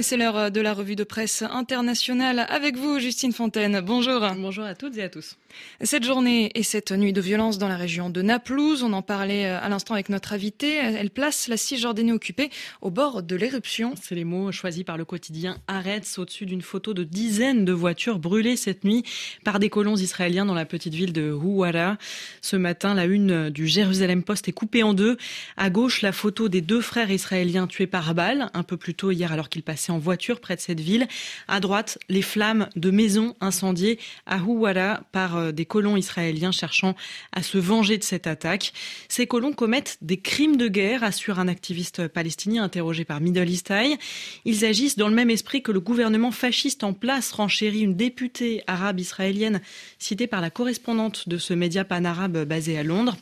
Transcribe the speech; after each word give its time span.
C'est 0.00 0.16
l'heure 0.16 0.50
de 0.50 0.60
la 0.60 0.72
revue 0.72 0.96
de 0.96 1.04
presse 1.04 1.42
internationale 1.42 2.46
avec 2.48 2.76
vous, 2.76 2.98
Justine 2.98 3.32
Fontaine. 3.32 3.80
Bonjour. 3.84 4.26
Bonjour 4.38 4.64
à 4.64 4.74
toutes 4.74 4.96
et 4.96 5.02
à 5.02 5.10
tous. 5.10 5.36
Cette 5.82 6.04
journée 6.04 6.50
et 6.54 6.62
cette 6.62 6.92
nuit 6.92 7.12
de 7.12 7.20
violence 7.20 7.58
dans 7.58 7.68
la 7.68 7.76
région 7.76 8.08
de 8.08 8.22
Naplouse, 8.22 8.82
on 8.82 8.94
en 8.94 9.02
parlait 9.02 9.44
à 9.44 9.68
l'instant 9.68 9.92
avec 9.92 10.08
notre 10.08 10.32
invité, 10.32 10.76
elle 10.76 11.10
place 11.10 11.46
la 11.46 11.58
Cisjordanie 11.58 12.10
occupée 12.10 12.48
au 12.80 12.90
bord 12.90 13.22
de 13.22 13.36
l'éruption. 13.36 13.92
C'est 14.00 14.14
les 14.14 14.24
mots 14.24 14.50
choisis 14.50 14.82
par 14.82 14.96
le 14.96 15.04
quotidien 15.04 15.58
Haaretz 15.68 16.18
au-dessus 16.18 16.46
d'une 16.46 16.62
photo 16.62 16.94
de 16.94 17.04
dizaines 17.04 17.66
de 17.66 17.72
voitures 17.72 18.18
brûlées 18.18 18.56
cette 18.56 18.84
nuit 18.84 19.04
par 19.44 19.58
des 19.58 19.68
colons 19.68 19.96
israéliens 19.96 20.46
dans 20.46 20.54
la 20.54 20.64
petite 20.64 20.94
ville 20.94 21.12
de 21.12 21.30
Houara. 21.30 21.98
Ce 22.40 22.56
matin, 22.56 22.94
la 22.94 23.04
une 23.04 23.50
du 23.50 23.66
Jérusalem 23.66 24.22
Post 24.22 24.48
est 24.48 24.52
coupée 24.52 24.82
en 24.82 24.94
deux. 24.94 25.18
À 25.58 25.68
gauche, 25.68 26.00
la 26.00 26.12
photo 26.12 26.48
des 26.48 26.62
deux 26.62 26.80
frères 26.80 27.10
israéliens 27.10 27.66
tués 27.66 27.86
par 27.86 28.14
balle, 28.14 28.48
un 28.54 28.62
peu 28.62 28.78
plus 28.78 28.94
tôt 28.94 29.10
hier 29.10 29.32
alors 29.32 29.50
qu'ils 29.50 29.62
passaient 29.62 29.81
en 29.90 29.98
voiture 29.98 30.40
près 30.40 30.56
de 30.56 30.60
cette 30.60 30.80
ville. 30.80 31.06
À 31.48 31.60
droite, 31.60 31.98
les 32.08 32.22
flammes 32.22 32.68
de 32.76 32.90
maisons 32.90 33.34
incendiées 33.40 33.98
à 34.26 34.38
Houara 34.38 35.02
par 35.12 35.36
euh, 35.36 35.52
des 35.52 35.64
colons 35.64 35.96
israéliens 35.96 36.52
cherchant 36.52 36.94
à 37.32 37.42
se 37.42 37.58
venger 37.58 37.98
de 37.98 38.04
cette 38.04 38.26
attaque. 38.26 38.72
Ces 39.08 39.26
colons 39.26 39.52
commettent 39.52 39.98
des 40.00 40.18
crimes 40.18 40.56
de 40.56 40.68
guerre, 40.68 41.04
assure 41.04 41.38
un 41.38 41.48
activiste 41.48 42.08
palestinien 42.08 42.62
interrogé 42.62 43.04
par 43.04 43.20
Middle 43.20 43.48
East 43.48 43.70
Eye. 43.70 43.96
Ils 44.44 44.64
agissent 44.64 44.96
dans 44.96 45.08
le 45.08 45.14
même 45.14 45.30
esprit 45.30 45.62
que 45.62 45.72
le 45.72 45.80
gouvernement 45.80 46.30
fasciste 46.30 46.84
en 46.84 46.92
place, 46.92 47.32
renchérit 47.32 47.80
une 47.80 47.96
députée 47.96 48.62
arabe 48.66 49.00
israélienne 49.00 49.60
citée 49.98 50.26
par 50.26 50.40
la 50.40 50.50
correspondante 50.50 51.28
de 51.28 51.38
ce 51.38 51.54
média 51.54 51.84
pan-arabe 51.84 52.44
basé 52.44 52.78
à 52.78 52.82
Londres. 52.82 53.16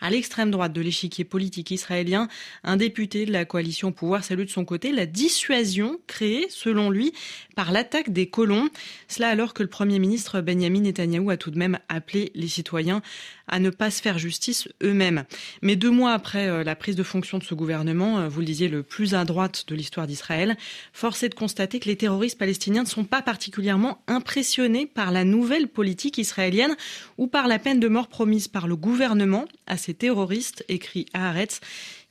À 0.00 0.10
l'extrême 0.10 0.50
droite 0.50 0.72
de 0.72 0.80
l'échiquier 0.80 1.24
politique 1.24 1.70
israélien, 1.70 2.28
un 2.62 2.76
député 2.76 3.26
de 3.26 3.32
la 3.32 3.44
coalition 3.44 3.88
au 3.88 3.92
pouvoir 3.92 4.24
salue 4.24 4.44
de 4.44 4.50
son 4.50 4.64
côté 4.64 4.92
la 4.92 5.06
dissuasion 5.06 5.98
créée, 6.06 6.46
selon 6.50 6.90
lui, 6.90 7.12
par 7.54 7.72
l'attaque 7.72 8.10
des 8.10 8.26
colons. 8.26 8.68
Cela 9.08 9.28
alors 9.28 9.54
que 9.54 9.62
le 9.62 9.68
Premier 9.68 9.98
ministre 9.98 10.40
Benjamin 10.40 10.80
Netanyahou 10.80 11.30
a 11.30 11.36
tout 11.36 11.50
de 11.50 11.58
même 11.58 11.78
appelé 11.88 12.32
les 12.34 12.48
citoyens 12.48 13.02
à 13.46 13.60
ne 13.60 13.70
pas 13.70 13.90
se 13.90 14.00
faire 14.00 14.18
justice 14.18 14.68
eux-mêmes. 14.82 15.24
Mais 15.62 15.76
deux 15.76 15.90
mois 15.90 16.12
après 16.12 16.48
euh, 16.48 16.64
la 16.64 16.76
prise 16.76 16.96
de 16.96 17.02
fonction 17.02 17.38
de 17.38 17.44
ce 17.44 17.54
gouvernement, 17.54 18.20
euh, 18.20 18.28
vous 18.28 18.40
le 18.40 18.46
disiez, 18.46 18.68
le 18.68 18.82
plus 18.82 19.14
à 19.14 19.24
droite 19.24 19.64
de 19.68 19.74
l'histoire 19.74 20.06
d'Israël, 20.06 20.56
force 20.92 21.22
est 21.22 21.28
de 21.28 21.34
constater 21.34 21.78
que 21.78 21.88
les 21.88 21.96
terroristes 21.96 22.38
palestiniens 22.38 22.82
ne 22.82 22.88
sont 22.88 23.04
pas 23.04 23.22
particulièrement 23.22 24.02
impressionnés 24.06 24.86
par 24.86 25.12
la 25.12 25.24
nouvelle 25.24 25.68
politique 25.68 26.18
israélienne 26.18 26.74
ou 27.18 27.26
par 27.26 27.48
la 27.48 27.58
peine 27.58 27.80
de 27.80 27.88
mort 27.88 28.08
promise 28.08 28.48
par 28.48 28.66
le 28.66 28.76
gouvernement 28.76 29.44
à 29.66 29.76
ces 29.76 29.94
terroristes, 29.94 30.64
écrit 30.68 31.06
Haaretz 31.12 31.60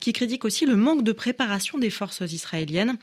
qui 0.03 0.11
critique 0.11 0.43
aussi 0.43 0.65
le 0.65 0.75
manque 0.75 1.01
de 1.01 1.13
préparation 1.13 1.77
des 1.77 1.89
forces 1.89 2.19
israéliennes. 2.19 2.97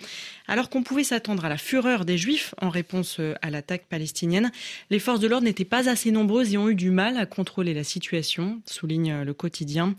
Alors 0.46 0.68
qu'on 0.68 0.82
pouvait 0.82 1.02
s'attendre 1.02 1.46
à 1.46 1.48
la 1.48 1.56
fureur 1.56 2.04
des 2.04 2.18
Juifs 2.18 2.54
en 2.60 2.68
réponse 2.68 3.20
euh, 3.20 3.34
à 3.40 3.48
l'attaque 3.48 3.86
palestinienne, 3.88 4.52
les 4.90 4.98
forces 4.98 5.18
de 5.20 5.26
l'ordre 5.26 5.46
n'étaient 5.46 5.64
pas 5.64 5.88
assez 5.88 6.10
nombreuses 6.10 6.52
et 6.52 6.58
ont 6.58 6.68
eu 6.68 6.74
du 6.74 6.90
mal 6.90 7.16
à 7.16 7.24
contrôler 7.24 7.72
la 7.72 7.84
situation, 7.84 8.60
souligne 8.66 9.12
euh, 9.12 9.24
le 9.24 9.32
quotidien. 9.32 9.94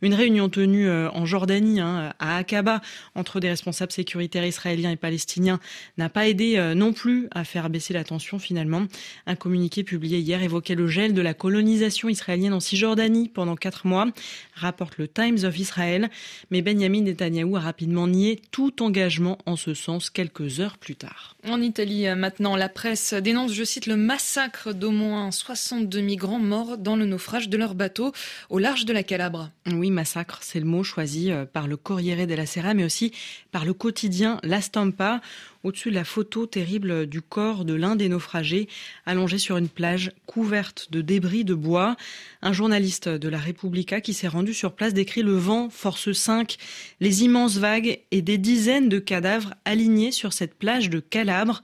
Une 0.00 0.14
réunion 0.14 0.48
tenue 0.48 0.86
euh, 0.86 1.10
en 1.10 1.26
Jordanie, 1.26 1.80
hein, 1.80 2.12
à 2.20 2.36
Aqaba, 2.36 2.82
entre 3.16 3.40
des 3.40 3.48
responsables 3.48 3.90
sécuritaires 3.90 4.46
israéliens 4.46 4.92
et 4.92 4.96
palestiniens, 4.96 5.58
n'a 5.98 6.08
pas 6.08 6.28
aidé 6.28 6.72
non 6.76 6.92
plus 6.92 7.26
à 7.32 7.42
faire 7.42 7.68
baisser 7.68 7.94
la 7.94 8.04
tension 8.04 8.38
finalement. 8.38 8.86
Un 9.26 9.34
communiqué 9.34 9.82
publié 9.82 10.18
hier 10.18 10.40
évoquait 10.40 10.76
le 10.76 10.86
gel 10.86 11.14
de 11.14 11.22
la 11.22 11.34
colonisation 11.34 12.08
israélienne 12.08 12.52
en 12.52 12.60
Cisjordanie 12.60 13.28
pendant 13.28 13.56
quatre 13.56 13.88
mois, 13.88 14.06
rapporte 14.54 14.98
le 14.98 15.08
Times 15.08 15.38
of 15.44 15.58
Israel. 15.58 16.10
Mais 16.50 16.62
Benjamin 16.62 17.02
Netanyahou 17.02 17.56
a 17.56 17.60
rapidement 17.60 18.06
nié 18.06 18.40
tout 18.50 18.82
engagement 18.82 19.38
en 19.46 19.56
ce 19.56 19.74
sens 19.74 20.10
quelques 20.10 20.60
heures 20.60 20.78
plus 20.78 20.96
tard. 20.96 21.36
En 21.48 21.60
Italie, 21.60 22.06
maintenant, 22.16 22.56
la 22.56 22.68
presse 22.68 23.14
dénonce, 23.14 23.52
je 23.52 23.64
cite, 23.64 23.86
le 23.86 23.96
massacre 23.96 24.72
d'au 24.72 24.90
moins 24.90 25.30
62 25.30 26.00
migrants 26.00 26.38
morts 26.38 26.78
dans 26.78 26.96
le 26.96 27.06
naufrage 27.06 27.48
de 27.48 27.56
leur 27.56 27.74
bateau 27.74 28.12
au 28.50 28.58
large 28.58 28.84
de 28.84 28.92
la 28.92 29.02
Calabre. 29.02 29.50
Oui, 29.66 29.90
massacre, 29.90 30.38
c'est 30.42 30.60
le 30.60 30.66
mot 30.66 30.82
choisi 30.82 31.30
euh, 31.30 31.44
par 31.44 31.66
le 31.66 31.76
Corriere 31.76 32.26
della 32.26 32.46
Sera, 32.46 32.74
mais 32.74 32.84
aussi 32.84 33.12
par 33.50 33.64
le 33.64 33.72
quotidien 33.72 34.38
La 34.42 34.60
Stampa 34.60 35.20
au-dessus 35.64 35.90
de 35.90 35.94
la 35.94 36.04
photo 36.04 36.46
terrible 36.46 37.06
du 37.06 37.22
corps 37.22 37.64
de 37.64 37.72
l'un 37.72 37.96
des 37.96 38.10
naufragés, 38.10 38.68
allongé 39.06 39.38
sur 39.38 39.56
une 39.56 39.68
plage 39.68 40.12
couverte 40.26 40.88
de 40.90 41.00
débris 41.00 41.44
de 41.44 41.54
bois. 41.54 41.96
Un 42.42 42.52
journaliste 42.52 43.08
de 43.08 43.28
la 43.28 43.38
Repubblica 43.38 44.02
qui 44.02 44.12
s'est 44.12 44.28
rendu 44.28 44.52
sur 44.52 44.72
place 44.72 44.92
décrit 44.92 45.22
le 45.22 45.36
vent, 45.36 45.70
force 45.70 46.12
5, 46.12 46.33
les 47.00 47.24
immenses 47.24 47.56
vagues 47.56 48.00
et 48.10 48.22
des 48.22 48.38
dizaines 48.38 48.88
de 48.88 48.98
cadavres 48.98 49.54
alignés 49.64 50.12
sur 50.12 50.32
cette 50.32 50.54
plage 50.54 50.90
de 50.90 51.00
Calabre 51.00 51.62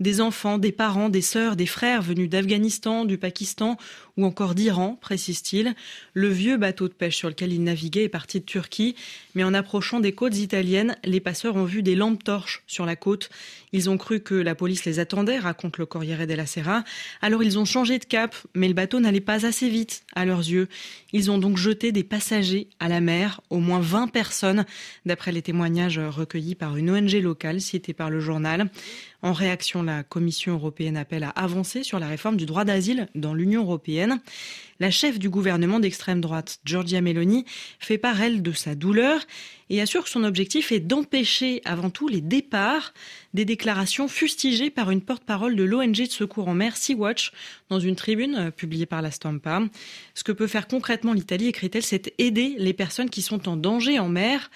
des 0.00 0.20
enfants, 0.20 0.58
des 0.58 0.72
parents, 0.72 1.10
des 1.10 1.22
sœurs, 1.22 1.56
des 1.56 1.66
frères 1.66 2.02
venus 2.02 2.28
d'Afghanistan, 2.28 3.04
du 3.04 3.18
Pakistan 3.18 3.76
ou 4.16 4.24
encore 4.24 4.54
d'Iran, 4.54 4.98
précise-t-il. 5.00 5.74
Le 6.14 6.28
vieux 6.28 6.56
bateau 6.56 6.88
de 6.88 6.92
pêche 6.92 7.16
sur 7.16 7.28
lequel 7.28 7.52
ils 7.52 7.62
naviguaient 7.62 8.04
est 8.04 8.08
parti 8.08 8.40
de 8.40 8.44
Turquie, 8.44 8.94
mais 9.34 9.44
en 9.44 9.54
approchant 9.54 10.00
des 10.00 10.12
côtes 10.12 10.36
italiennes, 10.36 10.96
les 11.04 11.20
passeurs 11.20 11.56
ont 11.56 11.64
vu 11.64 11.82
des 11.82 11.94
lampes 11.94 12.22
torches 12.22 12.62
sur 12.66 12.86
la 12.86 12.96
côte. 12.96 13.30
Ils 13.72 13.88
ont 13.88 13.96
cru 13.96 14.20
que 14.20 14.34
la 14.34 14.54
police 14.54 14.84
les 14.84 14.98
attendait, 14.98 15.38
raconte 15.38 15.78
le 15.78 15.86
Corriere 15.86 16.26
della 16.26 16.46
Sera. 16.46 16.82
Alors 17.22 17.42
ils 17.42 17.58
ont 17.58 17.64
changé 17.64 17.98
de 17.98 18.04
cap, 18.04 18.34
mais 18.54 18.68
le 18.68 18.74
bateau 18.74 19.00
n'allait 19.00 19.20
pas 19.20 19.46
assez 19.46 19.68
vite 19.68 20.02
à 20.14 20.24
leurs 20.24 20.40
yeux. 20.40 20.68
Ils 21.12 21.30
ont 21.30 21.38
donc 21.38 21.56
jeté 21.56 21.92
des 21.92 22.04
passagers 22.04 22.68
à 22.80 22.88
la 22.88 23.00
mer, 23.00 23.40
au 23.50 23.58
moins 23.58 23.80
20 23.80 24.08
personnes, 24.08 24.64
d'après 25.06 25.32
les 25.32 25.42
témoignages 25.42 25.98
recueillis 25.98 26.54
par 26.54 26.76
une 26.76 26.90
ONG 26.90 27.12
locale 27.12 27.60
citée 27.60 27.94
par 27.94 28.10
le 28.10 28.20
journal. 28.20 28.70
En 29.22 29.34
réaction, 29.34 29.82
la 29.90 30.02
Commission 30.04 30.54
européenne 30.54 30.96
appelle 30.96 31.24
à 31.24 31.30
avancer 31.30 31.82
sur 31.82 31.98
la 31.98 32.06
réforme 32.06 32.36
du 32.36 32.46
droit 32.46 32.64
d'asile 32.64 33.08
dans 33.14 33.34
l'Union 33.34 33.62
européenne. 33.62 34.20
La 34.78 34.90
chef 34.90 35.18
du 35.18 35.28
gouvernement 35.28 35.80
d'extrême 35.80 36.20
droite, 36.20 36.60
Giorgia 36.64 37.00
Meloni, 37.00 37.44
fait 37.80 37.98
part, 37.98 38.22
elle, 38.22 38.42
de 38.42 38.52
sa 38.52 38.74
douleur 38.74 39.20
et 39.68 39.80
assure 39.80 40.04
que 40.04 40.10
son 40.10 40.24
objectif 40.24 40.72
est 40.72 40.80
d'empêcher 40.80 41.60
avant 41.64 41.90
tout 41.90 42.08
les 42.08 42.20
départs, 42.20 42.94
des 43.34 43.44
déclarations 43.44 44.08
fustigées 44.08 44.70
par 44.70 44.90
une 44.90 45.02
porte-parole 45.02 45.56
de 45.56 45.64
l'ONG 45.64 45.96
de 45.96 46.06
secours 46.06 46.48
en 46.48 46.54
mer 46.54 46.76
Sea-Watch 46.76 47.32
dans 47.68 47.80
une 47.80 47.96
tribune 47.96 48.36
euh, 48.36 48.50
publiée 48.50 48.86
par 48.86 49.02
la 49.02 49.10
Stampa. 49.10 49.62
Ce 50.14 50.24
que 50.24 50.32
peut 50.32 50.46
faire 50.46 50.68
concrètement 50.68 51.12
l'Italie, 51.12 51.48
écrit-elle, 51.48 51.82
c'est 51.82 52.14
aider 52.18 52.54
les 52.58 52.72
personnes 52.72 53.10
qui 53.10 53.22
sont 53.22 53.48
en 53.48 53.56
danger 53.56 53.98
en 53.98 54.08
mer 54.08 54.50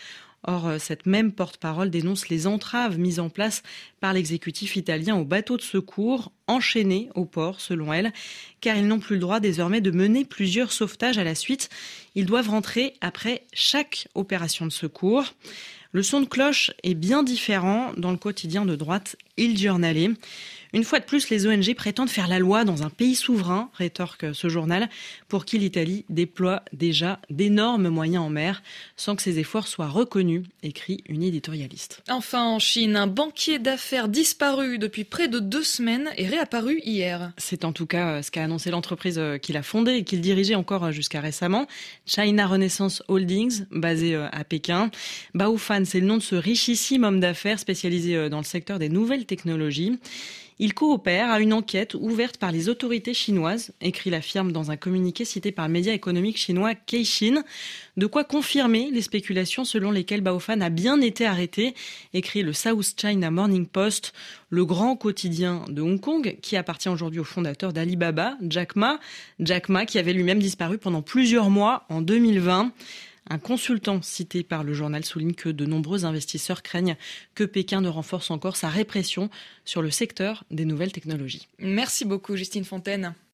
Or, 0.47 0.67
euh, 0.67 0.79
cette 0.79 1.07
même 1.07 1.33
porte-parole 1.33 1.91
dénonce 1.91 2.29
les 2.29 2.47
entraves 2.47 2.99
mises 2.99 3.19
en 3.19 3.31
place 3.31 3.63
par 4.01 4.13
l'exécutif 4.13 4.77
italien 4.77 5.17
aux 5.17 5.25
bateaux 5.25 5.57
de 5.57 5.63
secours 5.63 6.33
enchaînés 6.47 7.09
au 7.15 7.25
port, 7.25 7.61
selon 7.61 7.93
elle, 7.93 8.13
car 8.61 8.77
ils 8.77 8.87
n'ont 8.87 9.01
plus 9.01 9.17
le 9.17 9.21
droit 9.21 9.41
désormais 9.41 9.81
de 9.81 9.91
mener 9.91 10.25
plusieurs 10.25 10.73
sauvetages 10.73 11.19
à 11.19 11.25
la 11.25 11.35
suite. 11.35 11.71
Ils 12.15 12.27
doivent 12.27 12.51
rentrer 12.51 12.95
après 13.01 13.45
chaque 13.53 14.09
opération 14.15 14.67
de 14.67 14.73
secours. 14.73 15.25
Le 15.93 16.03
son 16.03 16.21
de 16.21 16.27
cloche 16.27 16.73
est 16.83 16.95
bien 16.95 17.23
différent 17.23 17.93
dans 17.97 18.11
le 18.11 18.17
quotidien 18.17 18.67
de 18.67 18.77
droite 18.77 19.17
Il 19.37 19.57
Giornale. 19.57 20.15
Une 20.75 20.83
fois 20.83 20.99
de 20.99 21.05
plus, 21.05 21.31
les 21.31 21.47
ONG 21.47 21.73
prétendent 21.77 22.11
faire 22.11 22.27
la 22.27 22.41
loi 22.41 22.65
dans 22.65 22.83
un 22.83 22.91
pays 22.91 23.15
souverain, 23.15 23.71
rétorque 23.75 24.35
ce 24.35 24.49
journal, 24.49 24.89
pour 25.29 25.45
qui 25.45 25.57
l'Italie 25.57 26.05
déploie 26.09 26.65
déjà 26.73 27.21
d'énormes 27.31 27.89
moyens 27.91 28.25
en 28.25 28.29
mer 28.29 28.61
sans 28.97 29.15
que 29.15 29.23
ses 29.23 29.39
efforts 29.39 29.69
soient 29.69 29.87
reconnus, 29.87 30.43
écrit 30.65 31.05
une 31.09 31.23
éditorialiste. 31.23 32.03
Enfin, 32.11 32.43
en 32.43 32.59
Chine, 32.59 32.97
un 32.97 33.07
banquier 33.07 33.61
d'affaires 33.61 34.09
disparu 34.09 34.79
depuis 34.79 35.05
près 35.05 35.29
de 35.29 35.39
deux 35.39 35.63
semaines 35.63 36.11
est 36.17 36.27
réapparu 36.27 36.81
hier. 36.85 37.33
C'est 37.39 37.65
en 37.65 37.73
tout 37.73 37.87
cas 37.87 38.21
ce 38.25 38.33
qu'a 38.33 38.43
annoncé 38.43 38.73
l'entreprise 38.73 39.21
qu'il 39.43 39.57
a 39.57 39.63
fondée 39.63 39.99
et 39.99 40.03
qu'il 40.03 40.21
dirigeait 40.21 40.57
encore 40.57 40.91
jusqu'à 40.91 41.21
récemment, 41.21 41.69
China 42.05 42.49
Renaissance 42.49 43.01
Holdings, 43.07 43.67
basée 43.71 44.17
à 44.17 44.43
Pékin. 44.43 44.91
Bao 45.35 45.57
Fan, 45.57 45.85
c'est 45.85 46.01
le 46.01 46.07
nom 46.07 46.17
de 46.17 46.23
ce 46.23 46.35
richissime 46.35 47.05
homme 47.05 47.21
d'affaires 47.21 47.61
spécialisé 47.61 48.29
dans 48.29 48.39
le 48.39 48.45
secteur 48.45 48.81
des 48.81 48.89
nouvelles 48.89 49.25
technologies. 49.25 50.01
Il 50.61 50.73
coopère 50.73 51.31
à 51.31 51.41
une 51.41 51.53
enquête 51.53 51.95
ouverte 51.95 52.37
par 52.37 52.53
les 52.53 52.69
autorités 52.69 53.13
chinoises, 53.13 53.73
écrit 53.81 54.11
la 54.11 54.21
firme 54.21 54.53
dans 54.53 54.71
un 54.71 54.77
communiqué 54.77 55.25
cité 55.25 55.51
par 55.51 55.67
le 55.67 55.73
média 55.73 55.93
économique 55.93 56.37
chinois 56.37 56.75
Keishin. 56.77 57.43
De 57.97 58.07
quoi 58.07 58.23
confirmer 58.23 58.91
les 58.93 59.03
spéculations 59.03 59.65
selon 59.65 59.91
lesquelles 59.91 60.21
Baofan 60.21 60.61
a 60.61 60.71
bien 60.71 61.01
été 61.01 61.27
arrêté, 61.27 61.75
écrit 62.13 62.43
le 62.43 62.53
South 62.53 62.95
China 62.97 63.33
Morning 63.33 63.67
Post, 63.67 64.13
le 64.49 64.65
grand 64.65 64.95
quotidien 64.95 65.65
de 65.69 65.83
Hong 65.83 66.01
Kong, 66.01 66.37
qui 66.41 66.57
appartient 66.57 66.89
aujourd'hui 66.89 67.21
au 67.21 67.25
fondateur 67.25 67.73
d'Alibaba, 67.73 68.37
Jack 68.43 68.77
Ma. 68.77 69.01
Jack 69.41 69.69
Ma 69.69 69.87
qui 69.87 69.99
avait 69.99 70.13
lui-même 70.13 70.39
disparu 70.39 70.79
pendant 70.79 71.03
plusieurs 71.03 71.51
mois 71.51 71.85
en 71.89 72.01
2020. 72.01 72.73
Un 73.31 73.39
consultant 73.39 74.03
cité 74.03 74.43
par 74.43 74.65
le 74.65 74.75
journal 74.75 75.05
souligne 75.05 75.35
que 75.35 75.49
de 75.49 75.65
nombreux 75.65 76.05
investisseurs 76.05 76.63
craignent 76.63 76.97
que 77.35 77.45
Pékin 77.45 77.81
ne 77.81 77.89
renforce 77.89 78.31
encore 78.31 78.57
sa 78.57 78.69
répression 78.69 79.31
sur 79.65 79.81
le 79.81 79.91
secteur 79.91 80.45
des 80.51 80.65
nouvelles 80.67 80.93
technologies. 80.93 81.49
Merci 81.59 82.05
beaucoup 82.05 82.37
Justine 82.37 82.65
Fontaine. 82.65 83.15